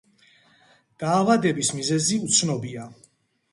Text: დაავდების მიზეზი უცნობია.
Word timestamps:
დაავდების 1.03 1.71
მიზეზი 1.81 2.19
უცნობია. 2.31 2.91